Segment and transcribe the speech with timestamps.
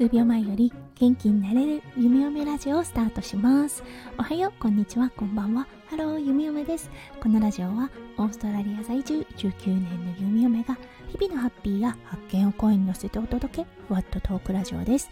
[0.00, 3.84] 数秒前より元気になれる弓嫁ラジオをスタートします。
[4.16, 5.10] おはようこんにちは。
[5.14, 5.66] こんばんは。
[5.90, 6.90] ハロー弓嫁です。
[7.22, 10.78] このラジオはオーストラリア在住19年の弓嫁が
[11.08, 15.10] 日々のハッピーや発見を声に乗せてお届けふわっとトークラジオです。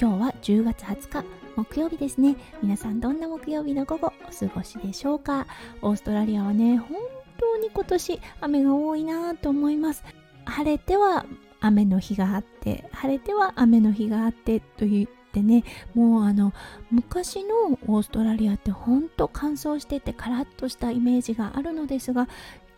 [0.00, 1.24] 今日は10月20日
[1.56, 2.36] 木曜日ですね。
[2.62, 5.46] 皆さんどんな木曜日の午後お過ごしでしょうか？
[5.82, 6.96] オーストラリアはね本
[7.36, 10.02] 当に今年雨が多いなと思います。
[10.46, 11.26] 晴れては
[11.62, 16.52] 雨の日があって晴れては雨の日があってと言ってねもうあの
[16.90, 22.28] 昔のオーストラリアってほんと乾燥しててカラッとしたイメージがあるのですが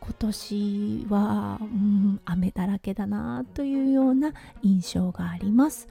[0.00, 5.88] 今年は、うん、雨だらけだなというような印象があります。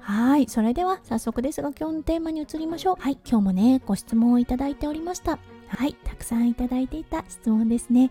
[0.00, 0.48] はい。
[0.48, 2.96] それでは早速ですが今日のテーマに移りましょう。
[2.98, 3.18] はい。
[3.24, 5.38] 今日もね、ご質問をいただいておりました。
[5.68, 5.94] はい。
[5.94, 8.10] たくさんいただいていた質問ですね。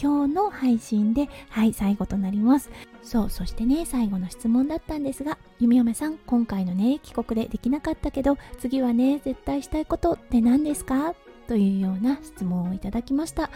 [0.00, 2.70] 今日の配信で、はい、最後となります。
[3.02, 11.14] そう、そしてね、最後の質問だったんですが、弓嫁さん、今回のね、帰国でできなかったけど、次はね、絶対したいことって何ですか？
[11.46, 13.50] というような質問をいただきました。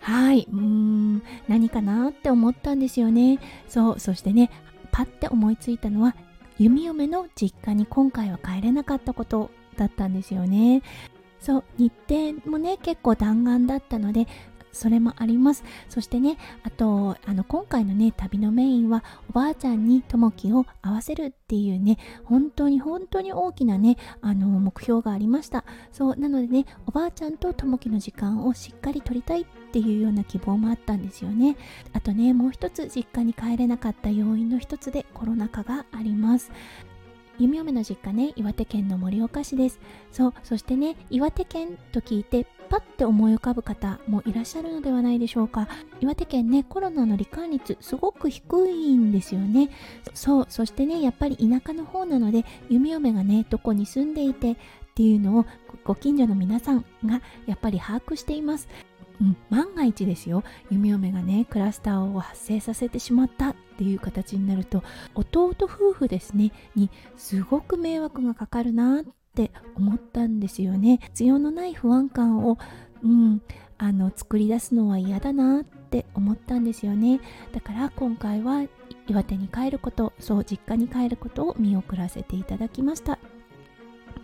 [0.00, 3.40] はい、うーん、何かなって思ったんですよね。
[3.68, 4.50] そう、そしてね、
[4.92, 6.14] パッて思いついたのは、
[6.58, 10.82] 弓嫁の実家に今回は帰れなかったことだったんですよね。
[11.40, 14.26] そう日程もね結構弾丸だったので
[14.72, 15.64] それもあります。
[15.88, 25.64] そしてねあとあの今回のね旅のメインはおばあちゃんにともきを合わせるっていうね本当に本当に大きなねあの目標がありました。
[25.92, 31.56] そうなのでねおばあちゃんとともきの時間をしっかり取りたいっていうような希望もあったんですよね。
[31.92, 36.50] あとねもう一つ実家に帰れなかった要因の一つでコロナ禍があります。
[37.38, 39.80] 弓嫁の実家ね岩手県の盛岡市です。
[40.12, 45.68] そうそしてね岩手県と聞いてパッて思い浮かぶ方もいらっしゃるのではないでしょうか。
[46.00, 49.70] 岩手県ねコロナの罹患率すごく低いんですよね。
[50.14, 54.56] そうそしてねやっぱり田舎の方なので弓嫁がねどこに住んでいてっ
[54.94, 55.46] ていうのを
[55.84, 58.68] ご近所の皆さんがやっぱり把握しています。
[59.20, 60.44] うん、万が一ですよ。
[60.70, 64.82] 弓嫁がねクラスターを発生させてしまったっていう形になると
[65.14, 70.98] 弟夫婦ですねにすごく迷惑がかかるなって思ったんですよね。
[71.02, 72.58] 必要のない不安感を、
[73.02, 73.42] うん、
[73.76, 77.20] あの作り出すのは嫌だなって思ったんですよね。
[77.52, 78.64] だから今回は
[79.06, 83.18] 岩手に帰ることそう実家に帰ることを見送らせていただきました。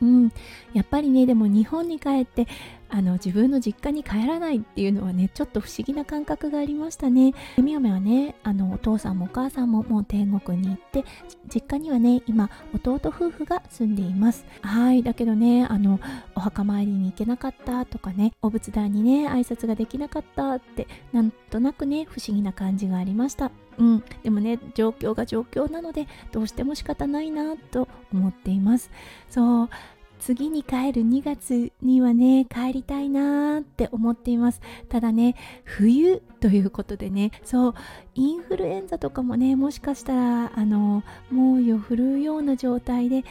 [0.03, 0.33] うん、
[0.75, 2.47] やっぱりねでも日本に帰って
[2.89, 7.33] あの自分の実家に帰らないっていうのはねちょっと不思議な感覚がありましたね。
[7.59, 11.05] みよめはねあのお父さんもお母さんももう天国に行って
[11.53, 14.47] 実家にはね今弟夫婦が住んでいます。
[14.62, 16.00] はいだけどねあの
[16.34, 23.51] お墓参りに行けなかったとかねお仏壇にね挨拶ができなかったってなんとなくね不思議な感じがありました。
[23.78, 28.91] うん、でもね状況が状況なのでどうしても仕方ないなと思っています
[29.28, 29.71] そう
[30.19, 34.61] 次に帰る2月にはね帰りたいなーって思っています。
[34.89, 37.75] ただね冬ということでねそう
[38.15, 43.25] インフルエンザとかもねもしかしたらあの猛威を振るうような状態で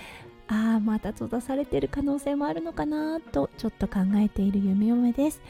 [0.48, 5.42] ああまた閉ざされてる可能性もあるのかなとちょっと考えている夢嫁です。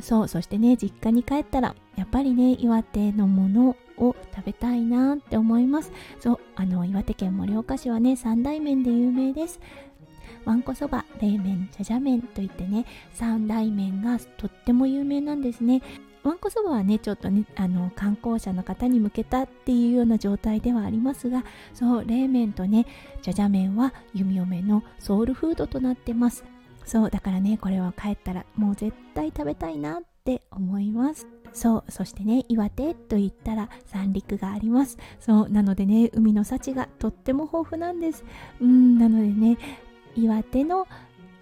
[0.00, 5.92] そうそしてね実家に帰ったらやっぱりね岩手のものを食べたいなって思います。
[6.20, 9.60] そうあの岩手県盛岡市はね三大麺で有名です。
[10.44, 15.82] わんこそば、冷麺、じゃじゃ麺といってね、三大麺がとっても有名なんですね。
[16.22, 21.44] わんこそばはね、ちょっとね、あの、観光者の方に向けたっていうような状態ではありますが、
[21.74, 22.86] そう、冷麺とね、
[23.22, 26.44] じゃじゃ麺は弓嫁のソウルフードとなってます。
[26.84, 31.26] そう、だからね、これは帰ったらもう絶対食べたいなって思います。
[31.52, 38.24] そうそしてね岩手と言ったら三陸がありますそうなのでね海の幸がとっても豊富なんです
[38.60, 39.58] うんなのでね
[40.18, 40.88] 岩手の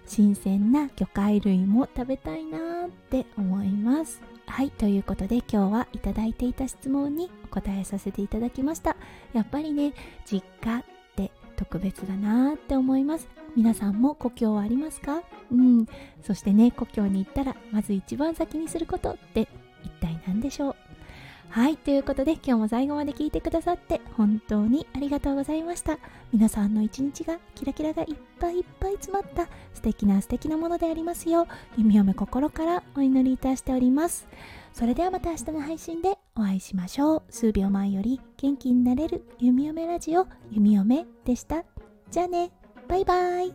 [0.05, 4.21] 新鮮な魚介類も食べたいなって思います。
[4.45, 8.95] はいということで今日はいただいていた質問にお答えさせていただきました。
[9.33, 9.93] やっぱりね
[10.25, 10.83] 実家っ
[11.15, 13.27] て特別だなって思います。
[13.55, 15.23] 皆さんも故郷はありますか？
[15.51, 15.87] うん。
[16.21, 19.47] そしてね故郷に行ったらまず一番先にすることって
[19.83, 20.75] 一体何でしょう？
[21.49, 25.97] はい、ということで今日も最後まで聞いてくださって本当にありがとうございました。
[26.31, 31.47] 皆さんの一日がキラキラがいっぱいいっぱい詰まった素敵な素敵なものでありますよう、
[31.77, 34.27] 弓嫁心からお祈りいたしております。
[34.71, 37.23] それではまた明日の配信でお会いしましょう。
[37.29, 41.63] 数秒前より元気になれる弓嫁ラジオ、弓嫁でした。
[42.11, 42.51] じゃあね、
[42.87, 43.53] バイバイ。